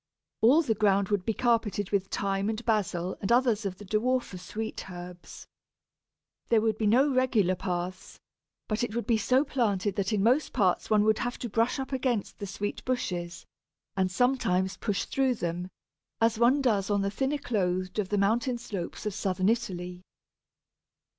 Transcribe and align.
All 0.41 0.63
the 0.63 0.73
ground 0.73 1.09
would 1.09 1.25
be 1.25 1.33
carpeted 1.35 1.91
with 1.91 2.07
Thyme 2.07 2.49
and 2.49 2.65
Basil 2.65 3.15
and 3.21 3.31
others 3.31 3.67
of 3.67 3.77
the 3.77 3.85
dwarfer 3.85 4.39
sweet 4.39 4.89
herbs. 4.89 5.45
There 6.49 6.59
would 6.59 6.79
be 6.79 6.87
no 6.87 7.13
regular 7.13 7.53
paths, 7.53 8.19
but 8.67 8.83
it 8.83 8.95
would 8.95 9.05
be 9.05 9.19
so 9.19 9.45
planted 9.45 9.95
that 9.97 10.11
in 10.11 10.23
most 10.23 10.53
parts 10.53 10.89
one 10.89 11.03
would 11.03 11.19
have 11.19 11.37
to 11.37 11.49
brush 11.49 11.77
up 11.77 11.91
against 11.93 12.39
the 12.39 12.47
sweet 12.47 12.83
bushes, 12.83 13.45
and 13.95 14.09
sometimes 14.11 14.75
push 14.75 15.05
through 15.05 15.35
them, 15.35 15.69
as 16.19 16.39
one 16.39 16.63
does 16.63 16.89
on 16.89 17.01
the 17.03 17.11
thinner 17.11 17.37
clothed 17.37 17.99
of 17.99 18.09
the 18.09 18.17
mountain 18.17 18.57
slopes 18.57 19.05
of 19.05 19.13
southern 19.13 19.49
Italy. 19.49 20.01